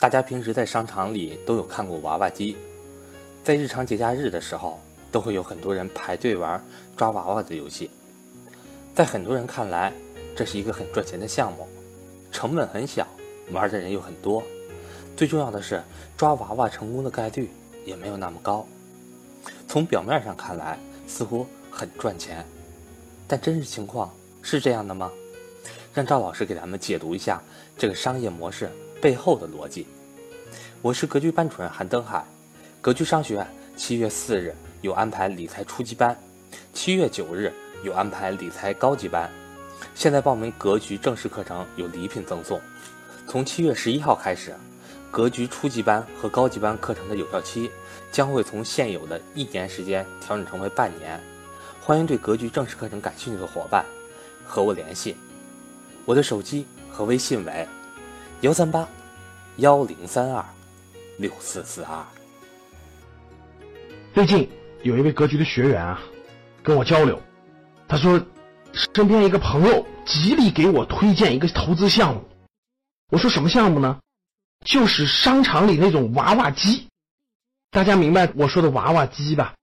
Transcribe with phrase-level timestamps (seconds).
[0.00, 2.56] 大家平时在商场里都有看过娃娃机，
[3.42, 4.78] 在日常节假日的时候，
[5.10, 6.62] 都会有很多人排队玩
[6.96, 7.90] 抓娃娃的游戏。
[8.94, 9.92] 在很多人看来，
[10.36, 11.66] 这是一个很赚钱的项目，
[12.30, 13.04] 成本很小，
[13.50, 14.40] 玩的人又很多。
[15.16, 15.82] 最重要的是，
[16.16, 17.50] 抓娃娃成功的概率
[17.84, 18.64] 也没有那么高。
[19.66, 20.78] 从表面上看来，
[21.08, 22.46] 似乎很赚钱，
[23.26, 25.10] 但真实情况是这样的吗？
[25.92, 27.42] 让赵老师给咱们解读一下
[27.76, 28.70] 这个商业模式。
[29.00, 29.86] 背后的逻辑，
[30.82, 32.24] 我是格局班主任韩登海。
[32.80, 33.46] 格局商学院
[33.76, 36.18] 七月四日有安排理财初级班，
[36.72, 37.52] 七月九日
[37.84, 39.30] 有安排理财高级班。
[39.94, 42.60] 现在报名格局正式课程有礼品赠送。
[43.28, 44.52] 从七月十一号开始，
[45.12, 47.70] 格局初级班和高级班课程的有效期
[48.10, 51.20] 将会从现有的一年时间调整成为半年。
[51.80, 53.84] 欢迎对格局正式课程感兴趣的伙伴
[54.44, 55.16] 和我联系，
[56.04, 57.68] 我的手机和微信为。
[58.40, 58.88] 幺三八
[59.56, 60.44] 幺零三二
[61.16, 62.06] 六四四二。
[64.14, 64.48] 最近
[64.84, 66.00] 有一位格局的学员啊，
[66.62, 67.20] 跟我交流，
[67.88, 68.24] 他说
[68.94, 72.22] 身边一个朋友极力给我推荐一个投资项目。
[73.10, 73.98] 我说什么项目呢？
[74.64, 76.86] 就是商场里那种娃娃机。
[77.72, 79.54] 大家明白我说的娃娃机吧？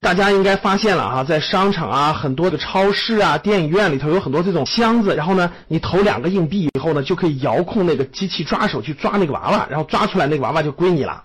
[0.00, 11.24] 大家应该发现了啊，在商场啊，很多的超市啊、电影院里头有很多这种箱子，然后呢，你投两个硬币以后呢，就可以遥控那个机器抓手去抓那个娃娃，然后抓出来那个娃娃就归你了。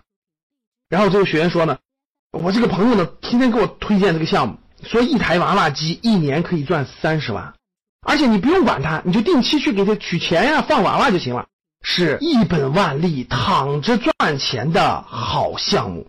[0.89, 1.77] 然后这个学员说呢，
[2.31, 7.53] 我这个朋友呢，天天给我推荐这个项目，说一台娃娃机一年可以赚三十万，
[8.08, 11.45] 而且你不用管它，你就定期去给他取钱呀，放娃娃就行了，
[11.83, 16.08] 是一本万利、躺着赚钱的好项目。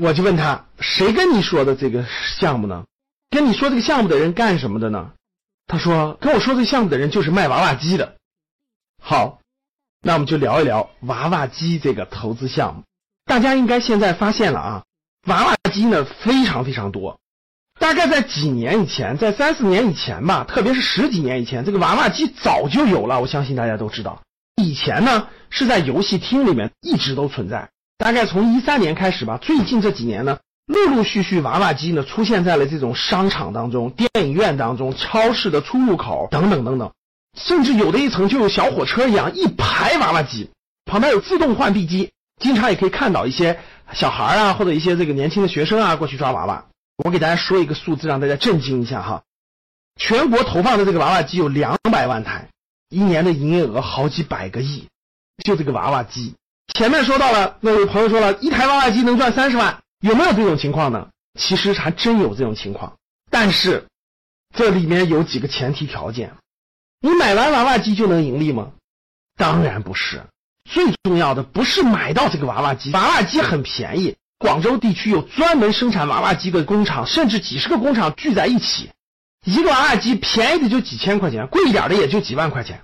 [0.00, 2.06] 我就问他，谁跟你说的这个
[2.38, 2.84] 项目呢？
[3.30, 5.10] 跟你说这个项目的人干什么的呢？
[5.66, 8.14] 他说，跟我说这个项目的人就是卖娃娃机的。
[9.02, 9.40] 好，
[10.00, 12.84] 那我们就聊一聊娃娃机这个投资项目。
[13.24, 14.84] 大家应该现在发现了啊，
[15.26, 17.18] 娃娃机呢非常非常多。
[17.80, 23.20] 大概在几年以前，在三四年以前吧，特别是十几年以前，这个娃娃机早就有了。
[23.20, 24.22] 我相信大家都知道，
[24.62, 27.68] 以前呢是在游戏厅里面一直都存在。
[27.98, 36.92] 大概从一三年开始吧，最近这几年呢，陆陆续续娃娃机呢出现在了这种商场当中、电影院当中、超市的出入口等等等等，
[37.36, 40.50] 甚至有的一层就有小火车一样一排娃娃机，
[40.84, 43.58] 旁边有自动换币机，经常也可以看到一些
[43.92, 46.66] 小孩啊或者一些这个年轻的学生啊过去抓娃娃。
[47.04, 49.24] 我给大家说一个数字，让大家震惊一下哈，
[49.96, 52.48] 全国投放的这个娃娃机有两百万台，
[52.90, 54.86] 一年的营业额好几百个亿，
[55.44, 56.36] 就这个娃娃机。
[56.74, 61.08] 前面说到了，那位朋友说了一台娃娃机能赚三十万，有没有这种情况呢？
[61.38, 62.96] 其实还真有这种情况，
[63.30, 63.86] 但是
[64.54, 66.32] 这里面有几个前提条件。
[67.00, 68.72] 你买完娃娃机就能盈利吗？
[69.36, 70.22] 当然不是。
[70.64, 78.90] 最重要的不是买到这个娃娃机，娃娃机很便宜，广州地区有专门生产娃娃机的工厂，甚至几十个工厂聚在一起，
[79.44, 82.82] 一个娃娃机便宜的就几千块钱，贵一点的也就几万块钱。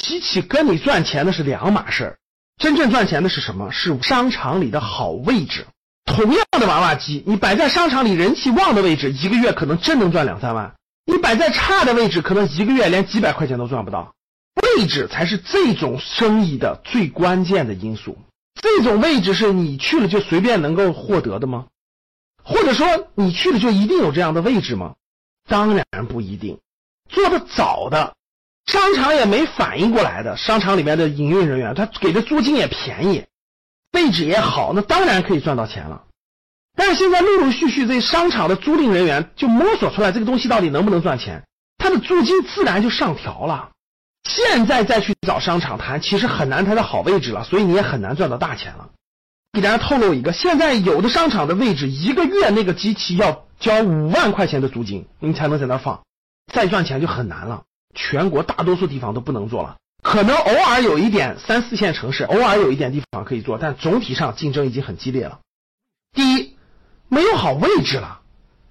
[0.00, 2.18] 机器跟你赚钱的是两码事儿。
[2.58, 3.70] 真正赚钱的是什么？
[3.70, 5.66] 是商场里的好位置。
[6.04, 10.74] 同样的娃娃机，你摆在商场里人气旺的位置，一个月可能真能赚两三万；
[11.04, 14.14] 你摆在差的位置，可能一个月连几百块钱都赚不到。
[14.76, 18.16] 位置才是这种生意的最关键的因素。
[18.54, 21.66] 这种位置是你去了就随便能够获得的吗？
[22.42, 24.94] 或者说你去了就一定有这样的位置吗？
[25.46, 26.58] 当然不一定。
[27.10, 28.14] 做的早的。
[28.66, 33.24] 商场也没反应过来的，商场里面的营运人员，他给的租金也便宜，
[33.92, 36.02] 位置也好，那当然可以赚到钱了。
[36.74, 41.44] 但是现在陆陆续续这商场的租赁人员就摸索出来这个东西到底能不能赚钱，
[41.78, 43.70] 他的租金自然就上调了。
[44.28, 48.90] 现在再去找商场谈，其实很难谈到好位置了，所以你也很难赚到大钱了。
[49.52, 56.02] 给大家透露一个，现在有的商场的位置，一个月那个机器要交五万块钱的租金，你才能在那放，
[56.52, 57.62] 再赚钱就很难了。
[57.96, 65.40] 全国大多数地方都不能做了，可能偶尔有一点三四线城市，偶尔有一点地方可以做，但总体上竞争已经很激烈了。
[66.12, 66.56] 第一，
[67.08, 68.20] 没有好位置了，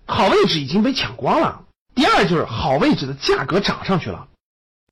[0.05, 1.63] 好位置已经被抢光了。
[1.95, 4.27] 第二，就是好位置的价格涨上去了，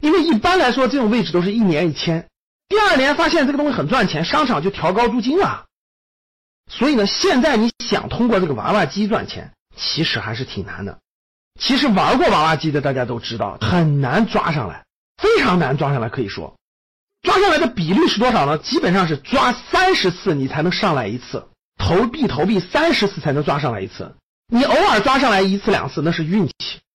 [0.01, 2.27] 因为一般来说这种位置都是一年一签，
[2.67, 5.65] 第二年发现这个东西很赚钱，商场就调高租金了。
[6.69, 10.99] 所以呢，现在你想通过这个娃娃机赚钱，其实还是挺难的。
[11.59, 14.85] 其实玩过娃娃机的大家都知道，很难抓上来，
[15.17, 16.09] 非常难抓上来。
[16.09, 16.55] 可以说，
[17.21, 18.57] 抓上来的比率是多少呢？
[18.57, 21.47] 基本上是抓三十次你才能上来一次，
[21.77, 24.15] 投币投币三十次才能抓上来一次。
[24.47, 26.53] 你偶尔抓上来一次两次那是运气。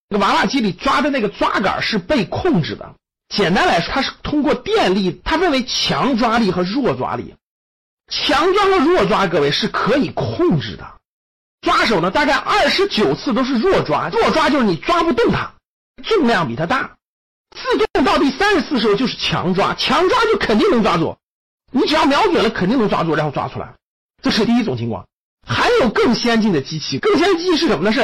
[0.08, 2.94] 那娃娃机里抓的那个抓杆是被控制的，
[3.28, 7.34] 简单来说，它是通过电力，它分为强抓力和弱抓力。
[8.10, 10.97] 强抓和弱抓，各位是可以控制的。
[11.60, 15.52] 抓手呢，大概二十九次都是弱抓，弱抓就是你抓不动它，
[16.02, 16.96] 重量比它大。
[17.50, 21.16] 自动到第三十次时候就是强抓，强抓就肯定能抓住，
[21.72, 23.74] 你只要瞄准了，肯定能抓住，然后抓出来。
[24.22, 25.06] 这是第一种情况。
[25.46, 27.92] 还有更先进的机器，更先进的机器是什么呢？
[27.92, 28.00] 是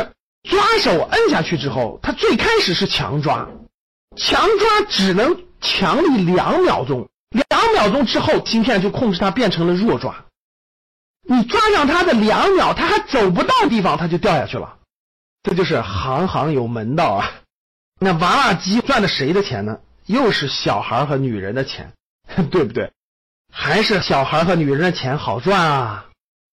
[0.49, 3.47] 抓手摁下去之后，它最开始是强抓，
[4.17, 10.25] 强抓只能强力两秒钟，两秒钟之后，芯片就控制它变成了弱抓。
[11.27, 14.79] 你抓上它的两秒，它还走不到地方，它就掉下去了。
[15.43, 17.33] 这就是行行有门道啊。
[18.01, 19.81] 那娃娃机赚的谁的钱呢？
[20.07, 21.93] 又是小孩和女人的钱，
[22.51, 22.93] 对不对？
[23.51, 26.07] 还是小孩和女人的钱好赚啊？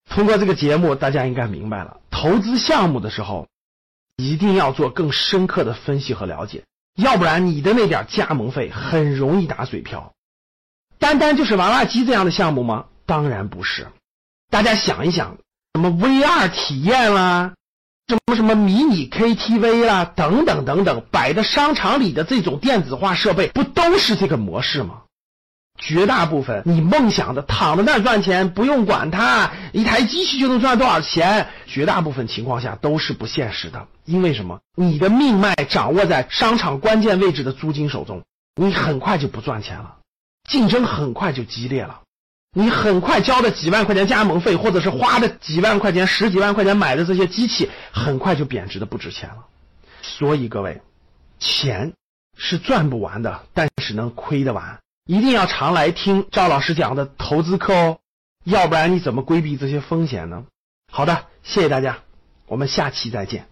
[0.10, 3.48] 通过这个节目，大家应该明白了，投资项目的时候，
[4.16, 6.64] 一定要做更深刻的分析和了解，
[6.96, 10.14] 要不然你的那点加盟费很容易打水漂。
[11.00, 12.86] 单单就是娃娃机这样的项目吗？
[13.06, 13.88] 当然不是。
[14.52, 15.38] 大家想一想，
[15.74, 17.54] 什么 VR 体验啦，
[18.10, 25.04] 什么什么迷你 KTV 啦，等等等等，摆在商场里的这种电子化设备，不都是这个模式吗？
[25.78, 31.48] 绝大部分你梦想的躺在那赚钱，不用管它，一台机器就能赚多少钱？
[31.66, 33.88] 绝大部分情况下都是不现实的。
[34.04, 34.60] 因为什么？
[34.76, 38.22] 你的命脉掌握在商场关键位置的租金手中，
[38.56, 39.96] 你很快就不赚钱了，
[40.50, 42.02] 竞争很快就激烈了，
[42.54, 49.46] 你很快交的几万块钱加盟费，或者是花的几万块钱、十几万块钱买的这些机器，很快就贬值的不值钱了。
[50.02, 50.82] 所以各位，
[51.40, 51.94] 钱
[52.38, 54.80] 是赚不完的，但是能亏得完。
[55.06, 58.00] 一定要常来听赵老师讲的投资课哦，
[58.44, 60.44] 要不然你怎么规避这些风险呢？
[60.92, 62.00] 好的，谢谢大家，
[62.48, 63.51] 我们下期再见。